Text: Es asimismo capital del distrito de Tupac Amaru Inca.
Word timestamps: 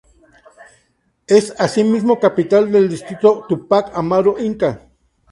Es 1.27 1.53
asimismo 1.59 2.19
capital 2.19 2.71
del 2.71 2.89
distrito 2.89 3.35
de 3.35 3.41
Tupac 3.55 3.91
Amaru 3.95 4.35
Inca. 4.39 4.89